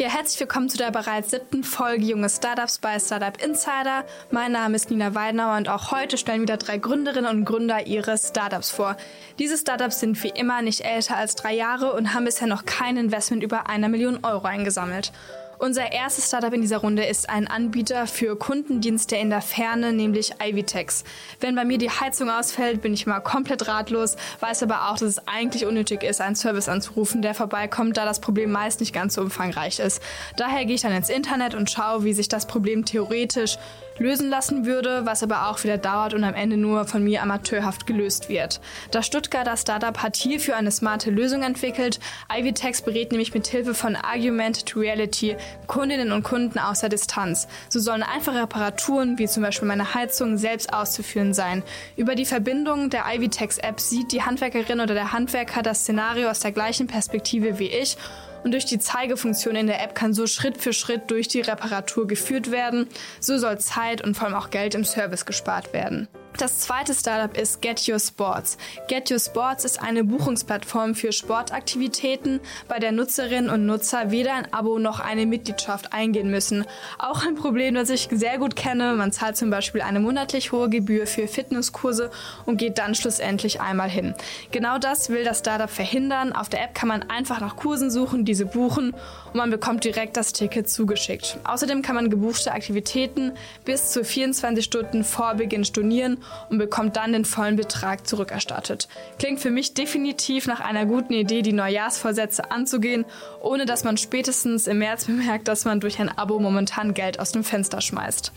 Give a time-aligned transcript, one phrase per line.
[0.00, 4.04] Ja, herzlich willkommen zu der bereits siebten Folge Junge Startups bei Startup Insider.
[4.30, 8.16] Mein Name ist Nina Weidnauer und auch heute stellen wieder drei Gründerinnen und Gründer ihre
[8.16, 8.96] Startups vor.
[9.40, 12.96] Diese Startups sind wie immer nicht älter als drei Jahre und haben bisher noch kein
[12.96, 15.10] Investment über einer Million Euro eingesammelt.
[15.58, 20.34] Unser erstes Startup in dieser Runde ist ein Anbieter für Kundendienste in der Ferne, nämlich
[20.40, 21.02] Ivitex.
[21.40, 25.02] Wenn bei mir die Heizung ausfällt, bin ich mal komplett ratlos, weiß aber auch, dass
[25.08, 29.14] es eigentlich unnötig ist, einen Service anzurufen, der vorbeikommt, da das Problem meist nicht ganz
[29.14, 30.00] so umfangreich ist.
[30.36, 33.58] Daher gehe ich dann ins Internet und schaue, wie sich das Problem theoretisch
[33.98, 37.86] lösen lassen würde, was aber auch wieder dauert und am Ende nur von mir amateurhaft
[37.86, 38.60] gelöst wird.
[38.90, 42.00] Das Stuttgarter Startup hat hierfür eine smarte Lösung entwickelt.
[42.32, 45.36] Ivitex berät nämlich mit Hilfe von Argumented Reality
[45.66, 47.48] Kundinnen und Kunden aus der Distanz.
[47.68, 51.62] So sollen einfache Reparaturen, wie zum Beispiel meine Heizung, selbst auszuführen sein.
[51.96, 56.40] Über die Verbindung der Ivitex App sieht die Handwerkerin oder der Handwerker das Szenario aus
[56.40, 57.96] der gleichen Perspektive wie ich
[58.44, 62.06] und durch die Zeigefunktion in der App kann so Schritt für Schritt durch die Reparatur
[62.06, 62.88] geführt werden.
[63.20, 66.08] So soll Zeit und vor allem auch Geld im Service gespart werden.
[66.38, 68.58] Das zweite Startup ist Get Your Sports.
[68.86, 72.38] Get Your Sports ist eine Buchungsplattform für Sportaktivitäten,
[72.68, 76.64] bei der Nutzerinnen und Nutzer weder ein Abo noch eine Mitgliedschaft eingehen müssen.
[76.96, 78.94] Auch ein Problem, das ich sehr gut kenne.
[78.94, 82.12] Man zahlt zum Beispiel eine monatlich hohe Gebühr für Fitnesskurse
[82.46, 84.14] und geht dann schlussendlich einmal hin.
[84.52, 86.32] Genau das will das Startup verhindern.
[86.32, 88.94] Auf der App kann man einfach nach Kursen suchen, diese buchen
[89.28, 91.38] und man bekommt direkt das Ticket zugeschickt.
[91.44, 93.32] Außerdem kann man gebuchte Aktivitäten
[93.64, 96.18] bis zu 24 Stunden vor Beginn stornieren
[96.50, 98.88] und bekommt dann den vollen Betrag zurückerstattet.
[99.18, 103.04] Klingt für mich definitiv nach einer guten Idee, die Neujahrsvorsätze anzugehen,
[103.40, 107.32] ohne dass man spätestens im März bemerkt, dass man durch ein Abo momentan Geld aus
[107.32, 108.32] dem Fenster schmeißt.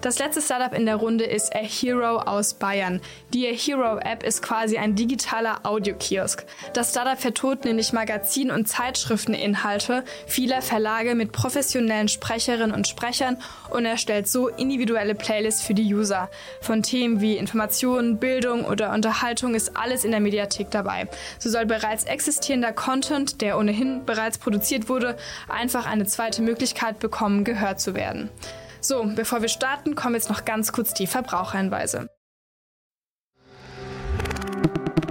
[0.00, 3.02] Das letzte Startup in der Runde ist A Hero aus Bayern.
[3.34, 6.46] Die A Hero App ist quasi ein digitaler Audiokiosk.
[6.72, 13.36] Das Startup vertont nämlich Magazin- und Zeitschrifteninhalte vieler Verlage mit professionellen Sprecherinnen und Sprechern
[13.68, 16.30] und erstellt so individuelle Playlists für die User.
[16.62, 21.08] Von Themen wie Informationen, Bildung oder Unterhaltung ist alles in der Mediathek dabei.
[21.38, 27.44] So soll bereits existierender Content, der ohnehin bereits produziert wurde, einfach eine zweite Möglichkeit bekommen,
[27.44, 28.30] gehört zu werden.
[28.80, 32.08] So, bevor wir starten, kommen jetzt noch ganz kurz die Verbraucherhinweise.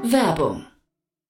[0.04, 0.66] Werbung.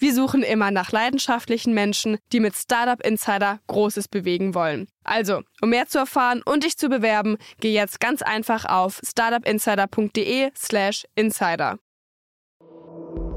[0.00, 4.88] Wir suchen immer nach leidenschaftlichen Menschen, die mit Startup Insider Großes bewegen wollen.
[5.04, 11.04] Also, um mehr zu erfahren und dich zu bewerben, geh jetzt ganz einfach auf startupinsider.de/slash
[11.16, 11.78] insider.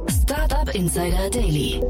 [0.07, 1.81] Startup Insider Daily.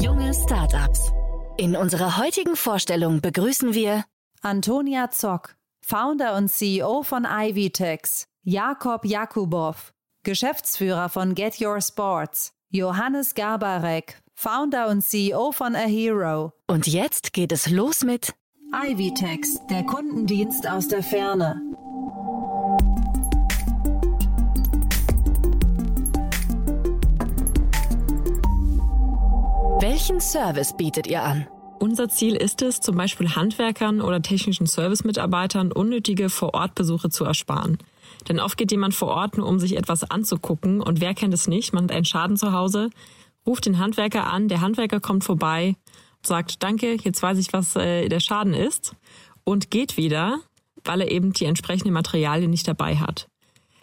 [0.00, 1.12] Junge Startups.
[1.58, 4.06] In unserer heutigen Vorstellung begrüßen wir
[4.40, 5.54] Antonia Zock,
[5.86, 9.74] Founder und CEO von Ivitex, Jakob Jakubow,
[10.22, 16.52] Geschäftsführer von Get Your Sports, Johannes Gabarek, Founder und CEO von A Hero.
[16.66, 18.34] und jetzt geht es los mit
[18.72, 21.62] Ivitex, der Kundendienst aus der Ferne.
[29.78, 31.46] Welchen Service bietet ihr an?
[31.78, 37.78] Unser Ziel ist es, zum Beispiel Handwerkern oder technischen Servicemitarbeitern unnötige Vor-Ort-Besuche zu ersparen.
[38.28, 41.46] Denn oft geht jemand vor Ort nur, um sich etwas anzugucken und wer kennt es
[41.46, 42.90] nicht, man hat einen Schaden zu Hause,
[43.46, 45.76] ruft den Handwerker an, der Handwerker kommt vorbei,
[46.26, 48.94] sagt Danke, jetzt weiß ich, was äh, der Schaden ist
[49.44, 50.40] und geht wieder,
[50.84, 53.28] weil er eben die entsprechenden Materialien nicht dabei hat.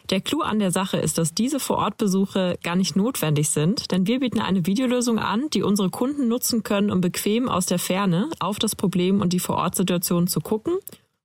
[0.10, 4.20] Der Clou an der Sache ist, dass diese Vorortbesuche gar nicht notwendig sind, denn wir
[4.20, 8.60] bieten eine Videolösung an, die unsere Kunden nutzen können, um bequem aus der Ferne auf
[8.60, 10.74] das Problem und die Vorortsituation zu gucken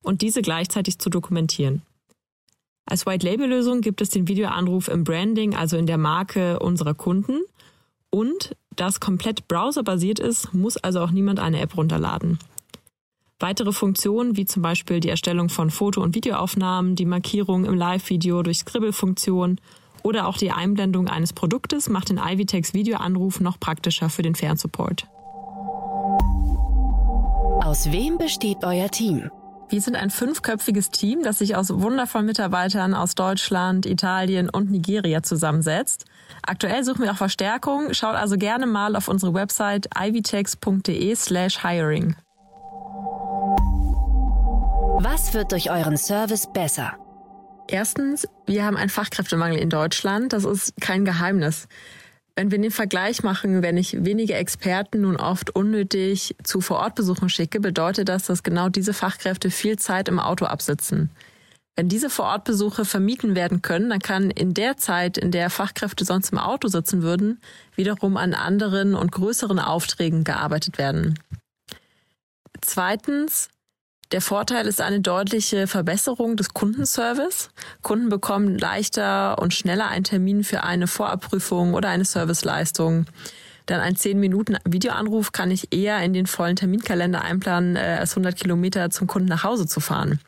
[0.04, 1.82] und diese gleichzeitig zu dokumentieren.
[2.88, 7.42] Als White-Label-Lösung gibt es den Videoanruf im Branding, also in der Marke unserer Kunden.
[8.10, 12.38] Und das komplett browserbasiert ist, muss also auch niemand eine App runterladen.
[13.40, 18.42] Weitere Funktionen, wie zum Beispiel die Erstellung von Foto- und Videoaufnahmen, die Markierung im Live-Video
[18.42, 19.60] durch Scribble-Funktion
[20.02, 25.08] oder auch die Einblendung eines Produktes, macht den Ivitex Videoanruf noch praktischer für den Fernsupport.
[27.62, 29.28] Aus wem besteht euer Team?
[29.68, 35.24] Wir sind ein fünfköpfiges Team, das sich aus wundervollen Mitarbeitern aus Deutschland, Italien und Nigeria
[35.24, 36.04] zusammensetzt.
[36.42, 37.92] Aktuell suchen wir auch Verstärkung.
[37.92, 42.14] Schaut also gerne mal auf unsere Website ivtex.de slash hiring.
[44.98, 46.94] Was wird durch euren Service besser?
[47.68, 50.32] Erstens, wir haben einen Fachkräftemangel in Deutschland.
[50.32, 51.66] Das ist kein Geheimnis.
[52.38, 57.60] Wenn wir den Vergleich machen, wenn ich wenige Experten nun oft unnötig zu Vorortbesuchen schicke,
[57.60, 61.10] bedeutet das, dass genau diese Fachkräfte viel Zeit im Auto absitzen.
[61.76, 66.30] Wenn diese Vorortbesuche vermieden werden können, dann kann in der Zeit, in der Fachkräfte sonst
[66.30, 67.40] im Auto sitzen würden,
[67.74, 71.18] wiederum an anderen und größeren Aufträgen gearbeitet werden.
[72.60, 73.48] Zweitens,
[74.12, 77.50] der Vorteil ist eine deutliche Verbesserung des Kundenservice.
[77.82, 83.06] Kunden bekommen leichter und schneller einen Termin für eine Vorabprüfung oder eine Serviceleistung.
[83.66, 88.12] Dann ein 10 Minuten Videoanruf kann ich eher in den vollen Terminkalender einplanen, äh, als
[88.12, 90.20] 100 Kilometer zum Kunden nach Hause zu fahren.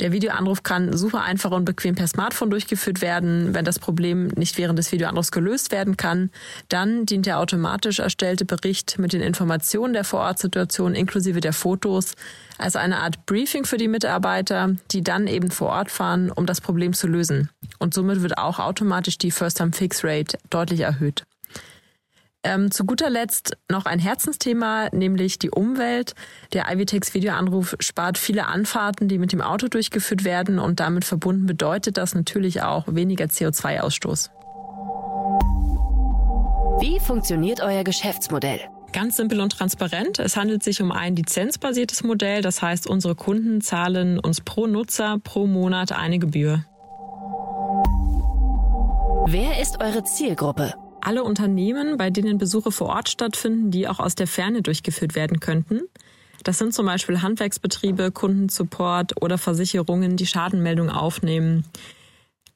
[0.00, 3.54] Der Videoanruf kann super einfach und bequem per Smartphone durchgeführt werden.
[3.54, 6.30] Wenn das Problem nicht während des Videoanrufs gelöst werden kann,
[6.68, 12.14] dann dient der automatisch erstellte Bericht mit den Informationen der Vorortsituation inklusive der Fotos
[12.58, 16.60] als eine Art Briefing für die Mitarbeiter, die dann eben vor Ort fahren, um das
[16.60, 17.50] Problem zu lösen.
[17.78, 21.24] Und somit wird auch automatisch die First-Time-Fix-Rate deutlich erhöht.
[22.44, 26.14] Ähm, zu guter Letzt noch ein Herzensthema, nämlich die Umwelt.
[26.52, 31.46] Der Ivitex Videoanruf spart viele Anfahrten, die mit dem Auto durchgeführt werden und damit verbunden
[31.46, 34.30] bedeutet das natürlich auch weniger CO2-Ausstoß.
[36.80, 38.60] Wie funktioniert euer Geschäftsmodell?
[38.92, 40.18] Ganz simpel und transparent.
[40.18, 42.42] Es handelt sich um ein lizenzbasiertes Modell.
[42.42, 46.64] Das heißt, unsere Kunden zahlen uns pro Nutzer pro Monat eine Gebühr.
[49.26, 50.74] Wer ist eure Zielgruppe?
[51.02, 55.40] Alle Unternehmen, bei denen Besuche vor Ort stattfinden, die auch aus der Ferne durchgeführt werden
[55.40, 55.82] könnten.
[56.44, 61.64] Das sind zum Beispiel Handwerksbetriebe, Kundensupport oder Versicherungen, die Schadenmeldung aufnehmen.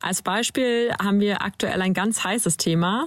[0.00, 3.06] Als Beispiel haben wir aktuell ein ganz heißes Thema.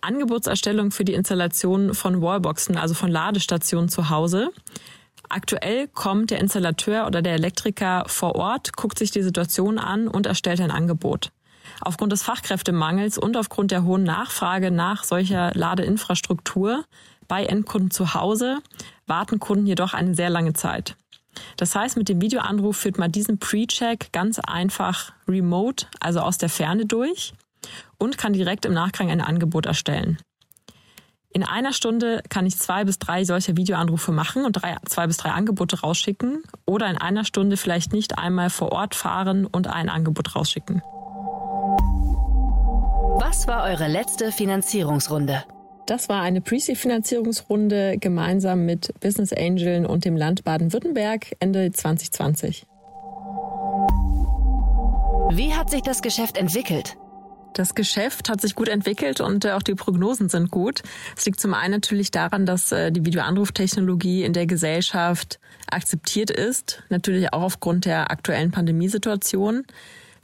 [0.00, 4.50] Angebotserstellung für die Installation von Wallboxen, also von Ladestationen zu Hause.
[5.28, 10.26] Aktuell kommt der Installateur oder der Elektriker vor Ort, guckt sich die Situation an und
[10.26, 11.32] erstellt ein Angebot.
[11.80, 16.84] Aufgrund des Fachkräftemangels und aufgrund der hohen Nachfrage nach solcher Ladeinfrastruktur
[17.28, 18.58] bei Endkunden zu Hause
[19.06, 20.96] warten Kunden jedoch eine sehr lange Zeit.
[21.56, 26.48] Das heißt, mit dem Videoanruf führt man diesen Pre-Check ganz einfach remote, also aus der
[26.48, 27.32] Ferne durch
[27.98, 30.18] und kann direkt im Nachgang ein Angebot erstellen.
[31.30, 35.18] In einer Stunde kann ich zwei bis drei solcher Videoanrufe machen und drei, zwei bis
[35.18, 39.90] drei Angebote rausschicken oder in einer Stunde vielleicht nicht einmal vor Ort fahren und ein
[39.90, 40.82] Angebot rausschicken.
[43.20, 45.42] Was war eure letzte Finanzierungsrunde?
[45.86, 52.64] Das war eine Pre-Seed-Finanzierungsrunde gemeinsam mit Business Angeln und dem Land Baden-Württemberg Ende 2020.
[55.30, 56.96] Wie hat sich das Geschäft entwickelt?
[57.54, 60.82] Das Geschäft hat sich gut entwickelt und äh, auch die Prognosen sind gut.
[61.16, 66.84] Es liegt zum einen natürlich daran, dass äh, die Videoanruftechnologie in der Gesellschaft akzeptiert ist,
[66.88, 69.64] natürlich auch aufgrund der aktuellen Pandemiesituation.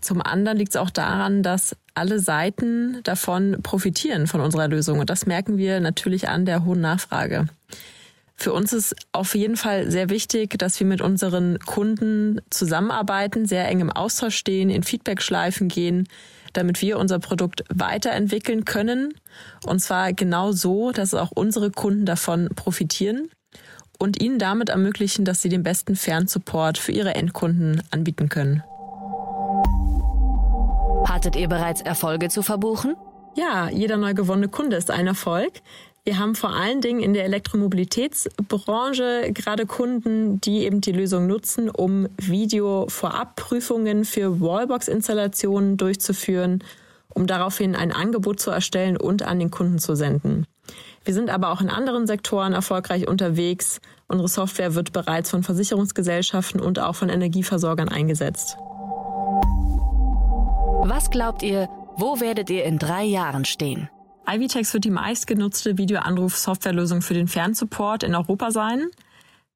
[0.05, 4.99] Zum anderen liegt es auch daran, dass alle Seiten davon profitieren von unserer Lösung.
[4.99, 7.47] Und das merken wir natürlich an der hohen Nachfrage.
[8.37, 13.67] Für uns ist auf jeden Fall sehr wichtig, dass wir mit unseren Kunden zusammenarbeiten, sehr
[13.69, 16.07] eng im Austausch stehen, in Feedback-Schleifen gehen,
[16.53, 19.15] damit wir unser Produkt weiterentwickeln können.
[19.65, 23.31] Und zwar genau so, dass auch unsere Kunden davon profitieren
[23.99, 28.63] und ihnen damit ermöglichen, dass sie den besten Fernsupport für ihre Endkunden anbieten können.
[31.05, 32.97] Hattet ihr bereits Erfolge zu verbuchen?
[33.37, 35.53] Ja, jeder neu gewonnene Kunde ist ein Erfolg.
[36.05, 41.71] Wir haben vor allen Dingen in der Elektromobilitätsbranche gerade Kunden, die eben die Lösung nutzen,
[41.71, 46.63] um Video-Vorabprüfungen für Wallbox-Installationen durchzuführen,
[47.15, 50.47] um daraufhin ein Angebot zu erstellen und an den Kunden zu senden.
[51.05, 53.81] Wir sind aber auch in anderen Sektoren erfolgreich unterwegs.
[54.07, 58.57] Unsere Software wird bereits von Versicherungsgesellschaften und auch von Energieversorgern eingesetzt.
[60.87, 63.89] Was glaubt ihr, wo werdet ihr in drei Jahren stehen?
[64.29, 68.91] IVTex wird die meistgenutzte Videoanruf-Softwarelösung für den Fernsupport in Europa sein.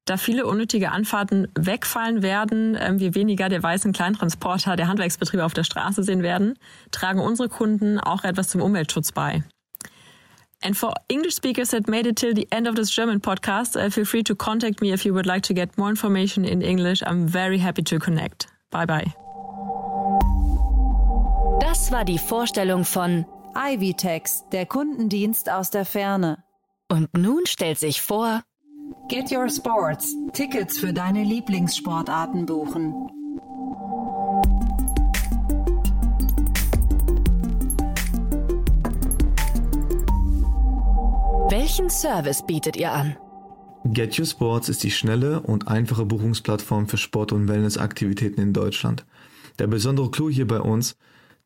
[0.05, 5.53] Da viele unnötige Anfahrten wegfallen werden, äh, wir weniger der weißen Kleintransporter der Handwerksbetriebe auf
[5.53, 6.57] der Straße sehen werden,
[6.89, 9.43] tragen unsere Kunden auch etwas zum Umweltschutz bei.
[10.63, 13.91] And for English speakers that made it till the end of this German podcast, uh,
[13.91, 17.03] feel free to contact me if you would like to get more information in English.
[17.03, 18.47] I'm very happy to connect.
[18.71, 19.28] Bye bye.
[21.69, 26.43] Das war die Vorstellung von Ivy-Tex, der Kundendienst aus der Ferne.
[26.91, 28.41] Und nun stellt sich vor,
[29.07, 32.95] Get Your Sports, Tickets für deine Lieblingssportarten buchen.
[41.51, 43.15] welchen Service bietet ihr an?
[43.85, 49.05] Get Your Sports ist die schnelle und einfache Buchungsplattform für Sport- und Wellnessaktivitäten in Deutschland.
[49.59, 50.95] Der besondere Clou hier bei uns,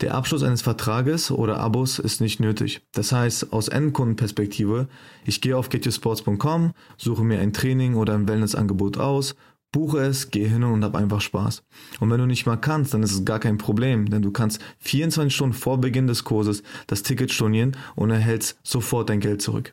[0.02, 2.82] der Abschluss eines Vertrages oder Abos ist nicht nötig.
[2.94, 4.88] Das heißt, aus Endkundenperspektive,
[5.26, 9.36] ich gehe auf getyoursports.com, suche mir ein Training oder ein Wellnessangebot aus,
[9.72, 11.64] buche es, gehe hin und hab einfach Spaß.
[12.00, 14.62] Und wenn du nicht mal kannst, dann ist es gar kein Problem, denn du kannst
[14.80, 19.72] 24 Stunden vor Beginn des Kurses das Ticket stornieren und erhältst sofort dein Geld zurück.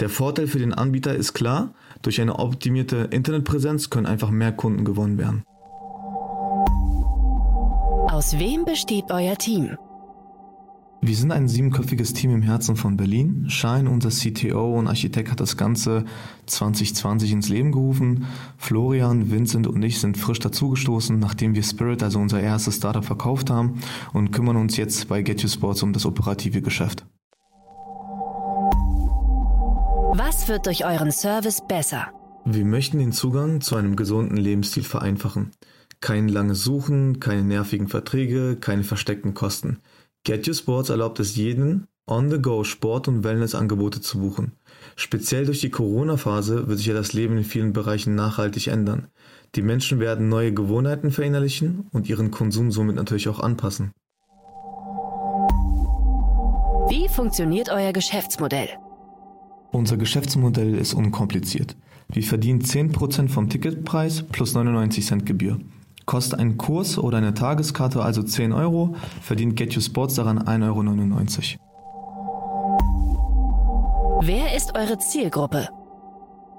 [0.00, 4.84] Der Vorteil für den Anbieter ist klar, durch eine optimierte Internetpräsenz können einfach mehr Kunden
[4.84, 5.44] gewonnen werden.
[8.12, 9.78] Aus wem besteht euer Team?
[11.00, 13.46] Wir sind ein siebenköpfiges Team im Herzen von Berlin.
[13.48, 16.04] Shine, unser CTO und Architekt, hat das Ganze
[16.44, 18.26] 2020 ins Leben gerufen.
[18.58, 23.48] Florian, Vincent und ich sind frisch dazugestoßen, nachdem wir Spirit, also unser erstes Startup, verkauft
[23.48, 23.80] haben
[24.12, 27.06] und kümmern uns jetzt bei Get You Sports um das operative Geschäft.
[30.12, 32.08] Was wird durch euren Service besser?
[32.44, 35.52] Wir möchten den Zugang zu einem gesunden Lebensstil vereinfachen.
[36.02, 39.78] Kein langes Suchen, keine nervigen Verträge, keine versteckten Kosten.
[40.24, 44.50] Get Your Sports erlaubt es jeden, on-the-go Sport- und Wellnessangebote zu buchen.
[44.96, 49.06] Speziell durch die Corona-Phase wird sich ja das Leben in vielen Bereichen nachhaltig ändern.
[49.54, 53.92] Die Menschen werden neue Gewohnheiten verinnerlichen und ihren Konsum somit natürlich auch anpassen.
[56.90, 58.70] Wie funktioniert euer Geschäftsmodell?
[59.70, 61.76] Unser Geschäftsmodell ist unkompliziert.
[62.08, 65.60] Wir verdienen 10% vom Ticketpreis plus 99 Cent Gebühr.
[66.06, 71.56] Kostet ein Kurs oder eine Tageskarte also 10 Euro, verdient Get Your Sports daran 1,99
[71.58, 71.62] Euro.
[74.24, 75.68] Wer ist eure Zielgruppe?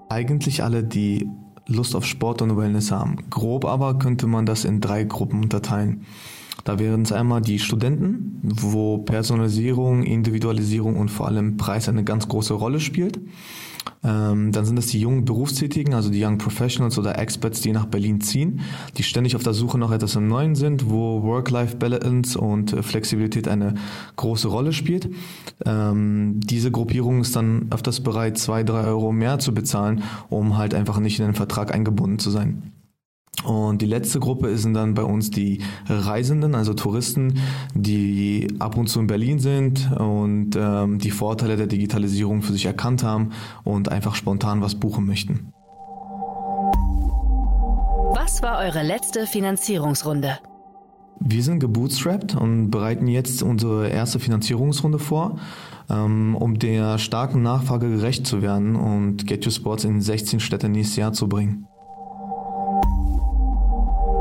[0.10, 1.30] Eigentlich alle, die
[1.68, 3.30] Lust auf Sport und Wellness haben.
[3.30, 6.06] Grob aber könnte man das in drei Gruppen unterteilen.
[6.64, 12.28] Da wären es einmal die Studenten, wo Personalisierung, Individualisierung und vor allem Preis eine ganz
[12.28, 13.20] große Rolle spielt.
[14.04, 17.86] Ähm, dann sind es die jungen Berufstätigen, also die Young Professionals oder Experts, die nach
[17.86, 18.62] Berlin ziehen,
[18.98, 23.48] die ständig auf der Suche nach etwas im Neuen sind, wo Work-Life-Balance und äh, Flexibilität
[23.48, 23.76] eine
[24.16, 25.10] große Rolle spielt.
[25.66, 30.74] Ähm, diese Gruppierung ist dann öfters bereit, zwei, drei Euro mehr zu bezahlen, um halt
[30.74, 32.74] einfach nicht in den Vertrag eingebunden zu sein.
[33.44, 37.40] Und die letzte Gruppe sind dann bei uns die Reisenden, also Touristen,
[37.74, 42.66] die ab und zu in Berlin sind und ähm, die Vorteile der Digitalisierung für sich
[42.66, 43.32] erkannt haben
[43.64, 45.52] und einfach spontan was buchen möchten.
[48.16, 50.40] Was war eure letzte Finanzierungsrunde?
[51.20, 55.40] Wir sind gebootstrapped und bereiten jetzt unsere erste Finanzierungsrunde vor,
[55.90, 60.70] ähm, um der starken Nachfrage gerecht zu werden und Get Your Sports in 16 Städte
[60.70, 61.68] nächstes Jahr zu bringen.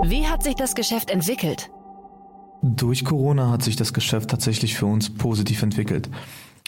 [0.05, 1.71] Wie hat sich das Geschäft entwickelt?
[2.61, 6.11] Durch Corona hat sich das Geschäft tatsächlich für uns positiv entwickelt.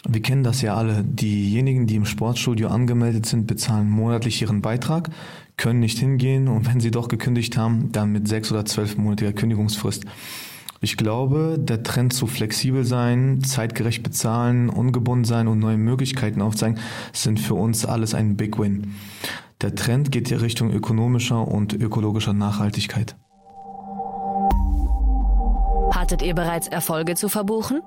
[0.07, 1.03] Wir kennen das ja alle.
[1.03, 5.09] Diejenigen, die im Sportstudio angemeldet sind, bezahlen monatlich ihren Beitrag,
[5.57, 9.33] können nicht hingehen und wenn sie doch gekündigt haben, dann mit sechs oder zwölf monatiger
[9.33, 10.05] Kündigungsfrist.
[10.79, 16.79] Ich glaube, der Trend zu flexibel sein, zeitgerecht bezahlen, ungebunden sein und neue Möglichkeiten aufzeigen,
[17.11, 18.93] sind für uns alles ein Big Win.
[19.61, 23.17] Der Trend geht in Richtung ökonomischer und ökologischer Nachhaltigkeit.
[26.05, 27.81] Hattet ihr bereits Erfolge zu verbuchen?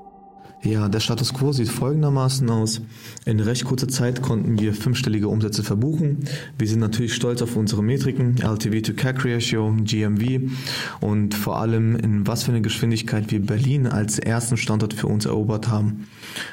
[0.64, 2.80] Ja, der Status quo sieht folgendermaßen aus.
[3.24, 6.24] In recht kurzer Zeit konnten wir fünfstellige Umsätze verbuchen.
[6.58, 10.50] Wir sind natürlich stolz auf unsere Metriken, LTV to CAC Ratio, GMV
[10.98, 15.24] und vor allem in was für eine Geschwindigkeit wir Berlin als ersten Standort für uns
[15.24, 16.08] erobert haben.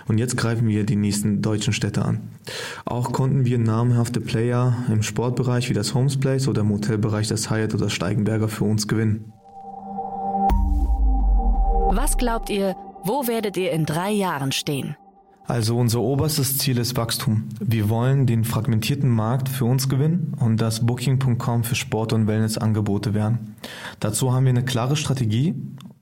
[0.08, 2.30] Und jetzt greifen wir die nächsten deutschen Städte an.
[2.86, 7.74] Auch konnten wir namhafte Player im Sportbereich wie das Homesplace oder im Hotelbereich das Hyatt
[7.74, 9.34] oder Steigenberger für uns gewinnen.
[11.98, 12.76] Was glaubt ihr,
[13.06, 14.98] wo werdet ihr in drei Jahren stehen?
[15.48, 17.48] Also unser oberstes Ziel ist Wachstum.
[17.62, 23.14] Wir wollen den fragmentierten Markt für uns gewinnen und das Booking.com für Sport- und Wellnessangebote
[23.14, 23.56] werden.
[24.02, 25.56] Dazu haben wir eine klare Strategie,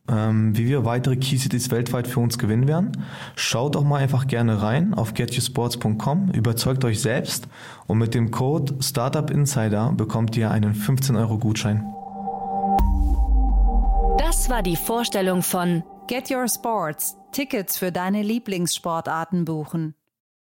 [0.09, 2.93] ähm, wie wir weitere Key Cities weltweit für uns gewinnen werden.
[3.35, 7.47] Schaut doch mal einfach gerne rein auf getyoursports.com, überzeugt euch selbst
[7.85, 11.85] und mit dem Code Startup Insider bekommt ihr einen 15 Euro Gutschein.
[14.43, 19.95] Das war die Vorstellung von Get Your Sports, Tickets für deine Lieblingssportarten buchen.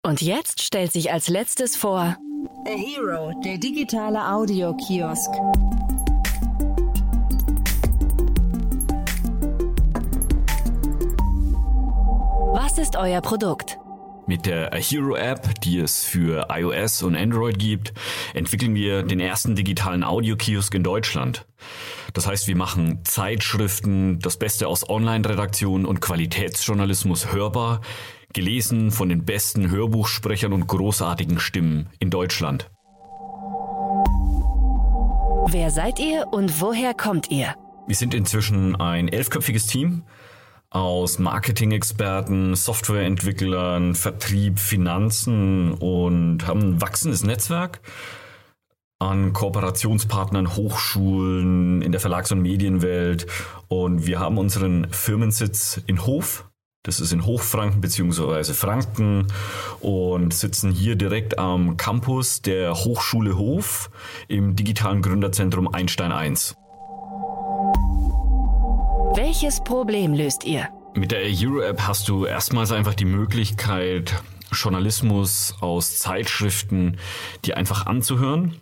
[0.02, 2.16] Und jetzt stellt sich als letztes vor A
[2.64, 5.30] Hero, der digitale Audiokiosk.
[12.54, 13.80] Was ist euer Produkt?
[14.31, 17.93] Mit der Hero App, die es für iOS und Android gibt,
[18.33, 21.49] entwickeln wir den ersten digitalen Audiokiosk in Deutschland.
[22.13, 27.81] Das heißt, wir machen Zeitschriften, das Beste aus Online-Redaktion und Qualitätsjournalismus hörbar,
[28.33, 32.71] gelesen von den besten Hörbuchsprechern und großartigen Stimmen in Deutschland.
[35.49, 37.57] Wer seid ihr und woher kommt ihr?
[37.89, 40.05] Wir sind inzwischen ein elfköpfiges Team
[40.71, 47.81] aus Marketing-Experten, Softwareentwicklern, Vertrieb, Finanzen und haben ein wachsendes Netzwerk
[49.00, 53.27] an Kooperationspartnern, Hochschulen in der Verlags- und Medienwelt.
[53.67, 56.49] Und wir haben unseren Firmensitz in Hof.
[56.83, 58.53] Das ist in Hochfranken bzw.
[58.55, 59.27] Franken
[59.81, 63.91] und sitzen hier direkt am Campus der Hochschule Hof
[64.29, 66.57] im digitalen Gründerzentrum Einstein 1.
[69.17, 70.69] Welches Problem löst ihr?
[70.95, 76.97] Mit der Euro-App hast du erstmals einfach die Möglichkeit, Journalismus aus Zeitschriften
[77.45, 78.61] dir einfach anzuhören.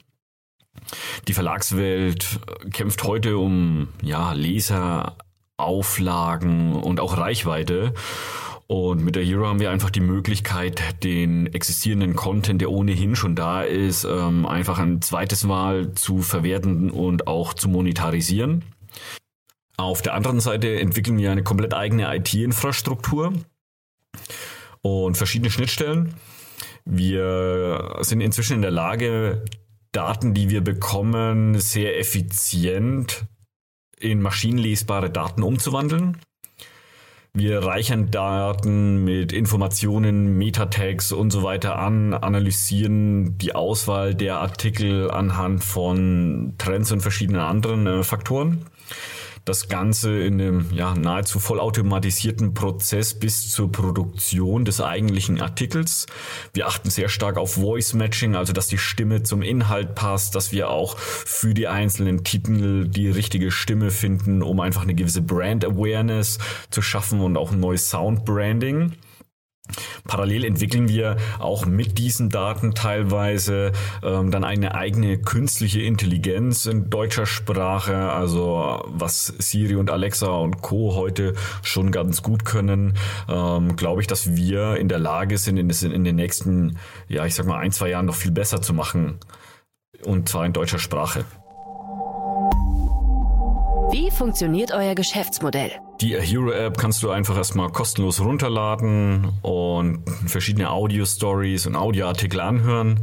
[1.28, 2.40] Die Verlagswelt
[2.72, 5.16] kämpft heute um ja, Leser,
[5.58, 7.92] Auflagen und auch Reichweite.
[8.66, 13.34] Und mit der Hero haben wir einfach die Möglichkeit, den existierenden Content, der ohnehin schon
[13.34, 18.64] da ist, ähm, einfach ein zweites Mal zu verwerten und auch zu monetarisieren.
[19.78, 23.32] Auf der anderen Seite entwickeln wir eine komplett eigene IT-Infrastruktur
[24.82, 26.14] und verschiedene Schnittstellen.
[26.84, 29.44] Wir sind inzwischen in der Lage,
[29.92, 33.26] Daten, die wir bekommen, sehr effizient
[34.00, 36.18] in maschinenlesbare Daten umzuwandeln.
[37.32, 45.08] Wir reichern Daten mit Informationen, Metatext und so weiter an, analysieren die Auswahl der Artikel
[45.08, 48.64] anhand von Trends und verschiedenen anderen äh, Faktoren
[49.48, 56.06] das Ganze in einem ja, nahezu vollautomatisierten Prozess bis zur Produktion des eigentlichen Artikels.
[56.52, 60.52] Wir achten sehr stark auf Voice Matching, also dass die Stimme zum Inhalt passt, dass
[60.52, 65.64] wir auch für die einzelnen Titel die richtige Stimme finden, um einfach eine gewisse Brand
[65.64, 66.38] Awareness
[66.70, 68.92] zu schaffen und auch ein neues Sound Branding.
[70.04, 76.90] Parallel entwickeln wir auch mit diesen Daten teilweise ähm, dann eine eigene künstliche Intelligenz in
[76.90, 80.94] deutscher Sprache, also was Siri und Alexa und Co.
[80.94, 82.94] heute schon ganz gut können,
[83.28, 86.78] ähm, glaube ich, dass wir in der Lage sind, in, in den nächsten,
[87.08, 89.18] ja, ich sag mal, ein, zwei Jahren noch viel besser zu machen.
[90.04, 91.24] Und zwar in deutscher Sprache.
[93.90, 95.72] Wie funktioniert euer Geschäftsmodell?
[96.02, 103.00] Die Hero App kannst du einfach erstmal kostenlos runterladen und verschiedene Audio-Stories und Audioartikel anhören.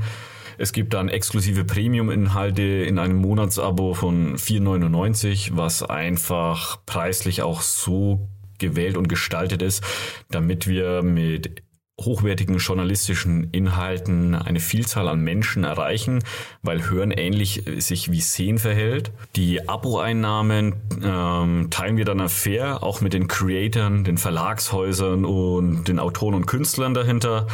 [0.59, 8.29] Es gibt dann exklusive Premium-Inhalte in einem Monatsabo von 4,99, was einfach preislich auch so
[8.59, 9.83] gewählt und gestaltet ist,
[10.29, 11.63] damit wir mit
[11.99, 16.23] hochwertigen journalistischen Inhalten eine Vielzahl an Menschen erreichen,
[16.61, 19.11] weil Hören ähnlich sich wie Sehen verhält.
[19.35, 25.99] Die Abo-Einnahmen ähm, teilen wir dann fair, auch mit den Creatoren, den Verlagshäusern und den
[25.99, 27.47] Autoren und Künstlern dahinter.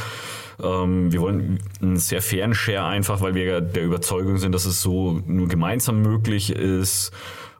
[0.61, 4.81] Ähm, wir wollen einen sehr fairen Share einfach, weil wir der Überzeugung sind, dass es
[4.81, 7.11] so nur gemeinsam möglich ist.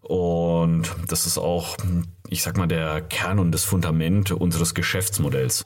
[0.01, 1.77] Und das ist auch,
[2.27, 5.65] ich sag mal, der Kern und das Fundament unseres Geschäftsmodells.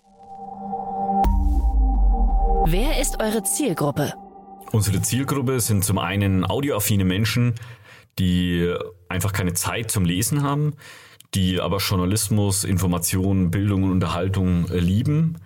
[2.67, 4.13] Wer ist eure Zielgruppe?
[4.71, 7.53] Unsere Zielgruppe sind zum einen audioaffine Menschen,
[8.17, 8.73] die
[9.07, 10.73] einfach keine Zeit zum Lesen haben,
[11.35, 15.37] die aber Journalismus, Information, Bildung und Unterhaltung lieben.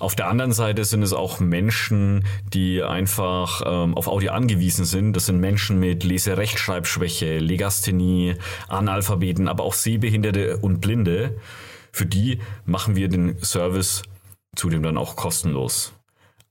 [0.00, 5.14] Auf der anderen Seite sind es auch Menschen, die einfach ähm, auf Audio angewiesen sind.
[5.14, 8.34] Das sind Menschen mit Leserechtschreibschwäche, Legasthenie,
[8.68, 11.38] Analphabeten, aber auch Sehbehinderte und Blinde.
[11.90, 14.02] Für die machen wir den Service
[14.54, 15.95] zudem dann auch kostenlos.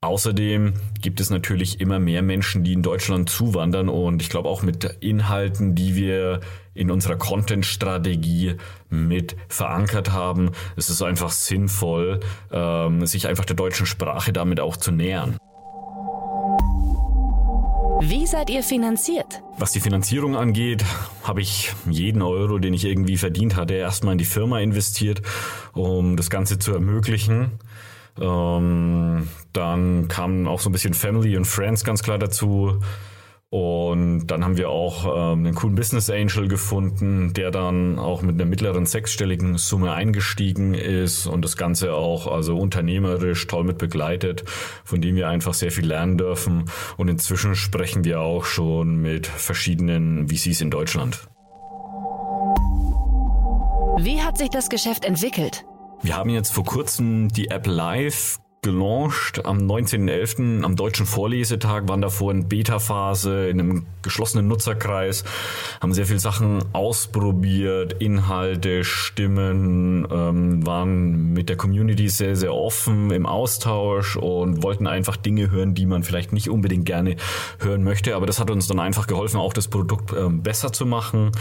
[0.05, 4.61] Außerdem gibt es natürlich immer mehr Menschen, die in Deutschland zuwandern und ich glaube auch
[4.61, 6.41] mit Inhalten, die wir
[6.75, 8.57] in unserer Content-Strategie
[8.91, 12.19] mit verankert haben, ist es einfach sinnvoll,
[12.51, 15.37] ähm, sich einfach der deutschen Sprache damit auch zu nähern.
[18.01, 19.41] Wie seid ihr finanziert?
[19.57, 20.85] Was die Finanzierung angeht,
[21.23, 25.23] habe ich jeden Euro, den ich irgendwie verdient hatte, erstmal in die Firma investiert,
[25.73, 27.53] um das Ganze zu ermöglichen.
[28.19, 32.79] Ähm, dann kamen auch so ein bisschen Family und Friends ganz klar dazu.
[33.49, 38.35] Und dann haben wir auch ähm, einen coolen Business Angel gefunden, der dann auch mit
[38.35, 44.43] einer mittleren sechsstelligen Summe eingestiegen ist und das Ganze auch also unternehmerisch toll mit begleitet,
[44.83, 46.65] von dem wir einfach sehr viel lernen dürfen.
[46.97, 51.29] Und inzwischen sprechen wir auch schon mit verschiedenen VCs in Deutschland.
[53.99, 55.63] Wie hat sich das Geschäft entwickelt?
[56.01, 60.63] Wir haben jetzt vor kurzem die App Live gelauncht am 19.11.
[60.63, 65.23] am deutschen Vorlesetag, waren davor in Beta-Phase, in einem geschlossenen Nutzerkreis,
[65.81, 73.11] haben sehr viele Sachen ausprobiert, Inhalte, Stimmen, ähm, waren mit der Community sehr, sehr offen
[73.11, 77.17] im Austausch und wollten einfach Dinge hören, die man vielleicht nicht unbedingt gerne
[77.59, 78.15] hören möchte.
[78.15, 81.31] Aber das hat uns dann einfach geholfen, auch das Produkt ähm, besser zu machen.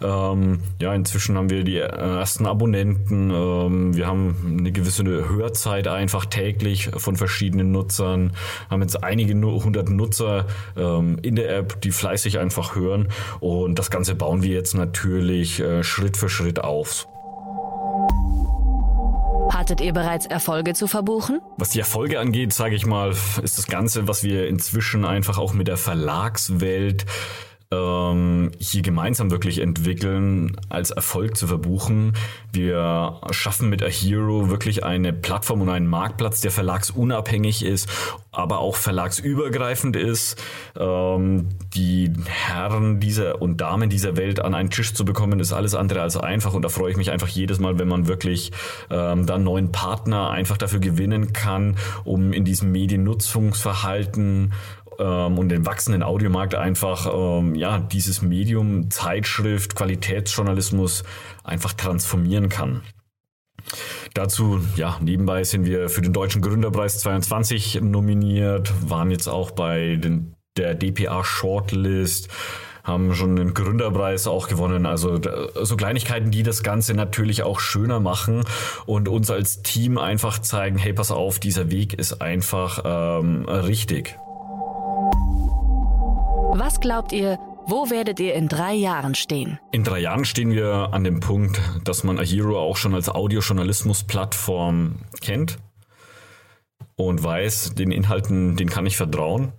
[0.00, 3.30] Ähm, ja, inzwischen haben wir die ersten Abonnenten.
[3.30, 8.32] Ähm, wir haben eine gewisse Hörzeit einfach täglich täglich von verschiedenen Nutzern,
[8.70, 13.08] haben jetzt einige hundert Nutzer ähm, in der App, die fleißig einfach hören
[13.40, 17.08] und das Ganze bauen wir jetzt natürlich äh, Schritt für Schritt auf.
[19.50, 21.40] Hattet ihr bereits Erfolge zu verbuchen?
[21.56, 23.10] Was die Erfolge angeht, sage ich mal,
[23.42, 27.06] ist das Ganze, was wir inzwischen einfach auch mit der Verlagswelt
[27.70, 32.14] ähm, hier gemeinsam wirklich entwickeln, als Erfolg zu verbuchen.
[32.50, 37.90] Wir schaffen mit A Hero wirklich eine Plattform und einen Marktplatz, der verlagsunabhängig ist,
[38.32, 40.42] aber auch verlagsübergreifend ist.
[40.78, 45.74] Ähm, die Herren dieser und Damen dieser Welt an einen Tisch zu bekommen, ist alles
[45.74, 48.50] andere als einfach und da freue ich mich einfach jedes Mal, wenn man wirklich
[48.90, 54.52] ähm, dann neuen Partner einfach dafür gewinnen kann, um in diesem Mediennutzungsverhalten
[54.98, 61.04] ähm, und den wachsenden Audiomarkt einfach ähm, ja dieses Medium Zeitschrift Qualitätsjournalismus
[61.44, 62.82] einfach transformieren kann.
[64.14, 69.96] Dazu, ja, nebenbei sind wir für den Deutschen Gründerpreis 22 nominiert, waren jetzt auch bei
[69.96, 72.28] den, der DPA Shortlist,
[72.84, 74.86] haben schon den Gründerpreis auch gewonnen.
[74.86, 75.20] Also
[75.62, 78.44] so Kleinigkeiten, die das Ganze natürlich auch schöner machen
[78.86, 84.16] und uns als Team einfach zeigen, hey, pass auf, dieser Weg ist einfach ähm, richtig.
[86.60, 89.60] Was glaubt ihr, wo werdet ihr in drei Jahren stehen?
[89.70, 94.96] In drei Jahren stehen wir an dem Punkt, dass man Ahero auch schon als Audiojournalismus-Plattform
[95.20, 95.60] kennt
[96.96, 99.52] und weiß, den Inhalten, den kann ich vertrauen.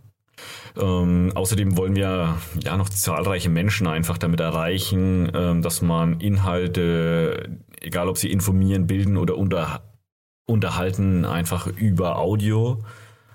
[0.78, 7.60] Ähm, außerdem wollen wir ja noch zahlreiche Menschen einfach damit erreichen, ähm, dass man Inhalte,
[7.80, 9.84] egal ob sie informieren, bilden oder unter,
[10.46, 12.84] unterhalten, einfach über Audio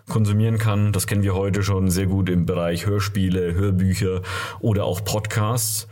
[0.08, 0.92] konsumieren kann.
[0.92, 4.22] Das kennen wir heute schon sehr gut im Bereich Hörspiele, Hörbücher
[4.60, 5.88] oder auch Podcasts.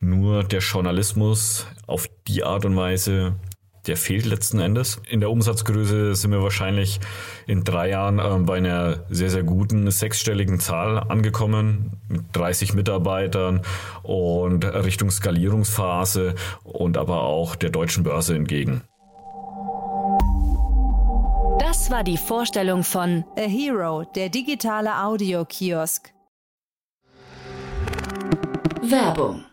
[0.00, 3.36] Nur der Journalismus auf die Art und Weise,
[3.86, 5.00] der fehlt letzten Endes.
[5.08, 7.00] In der Umsatzgröße sind wir wahrscheinlich
[7.46, 13.62] in drei Jahren äh, bei einer sehr, sehr guten sechsstelligen Zahl angekommen, mit 30 Mitarbeitern
[14.02, 18.82] und Richtung Skalierungsphase und aber auch der deutschen Börse entgegen.
[21.82, 26.12] Das war die Vorstellung von A Hero, der digitale Audiokiosk.
[28.80, 29.44] Werbung.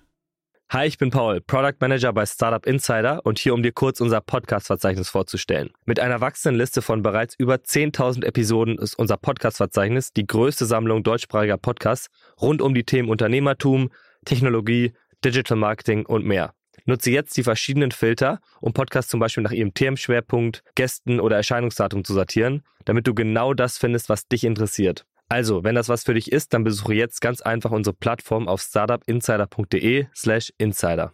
[0.70, 4.22] Hi, ich bin Paul, Product Manager bei Startup Insider und hier, um dir kurz unser
[4.22, 5.72] Podcast-Verzeichnis vorzustellen.
[5.88, 11.02] Mit einer wachsenden Liste von bereits über 10.000 Episoden ist unser Podcast-Verzeichnis die größte Sammlung
[11.02, 13.89] deutschsprachiger Podcasts rund um die Themen Unternehmertum,
[14.26, 14.94] Technologie,
[15.26, 16.54] Digital Marketing und mehr.
[16.86, 22.04] Nutze jetzt die verschiedenen Filter, um Podcasts zum Beispiel nach ihrem Themenschwerpunkt, Gästen oder Erscheinungsdatum
[22.04, 25.06] zu sortieren, damit du genau das findest, was dich interessiert.
[25.30, 28.62] Also, wenn das was für dich ist, dann besuche jetzt ganz einfach unsere Plattform auf
[28.62, 31.13] startupinsider.de/slash insider.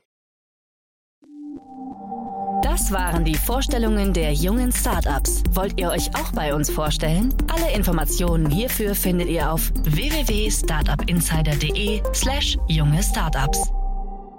[2.64, 5.44] Das waren die Vorstellungen der jungen Startups.
[5.52, 7.34] Wollt ihr euch auch bei uns vorstellen?
[7.48, 13.72] Alle Informationen hierfür findet ihr auf www.startupinsider.de/slash junge Startups.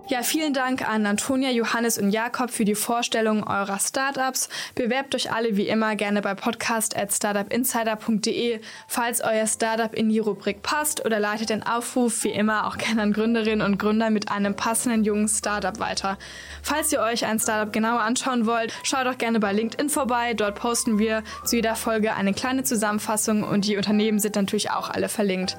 [0.09, 4.49] Ja, vielen Dank an Antonia, Johannes und Jakob für die Vorstellung eurer Startups.
[4.77, 10.21] Bewerbt euch alle wie immer gerne bei podcast at startupinsider.de, falls euer Startup in die
[10.21, 14.31] Rubrik passt oder leitet den Aufruf wie immer auch gerne an Gründerinnen und Gründer mit
[14.31, 16.19] einem passenden jungen Startup weiter.
[16.63, 20.35] Falls ihr euch ein Startup genauer anschauen wollt, schaut auch gerne bei LinkedIn vorbei.
[20.35, 24.89] Dort posten wir zu jeder Folge eine kleine Zusammenfassung und die Unternehmen sind natürlich auch
[24.89, 25.57] alle verlinkt.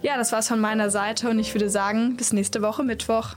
[0.00, 3.36] Ja, das war's von meiner Seite und ich würde sagen, bis nächste Woche Mittwoch.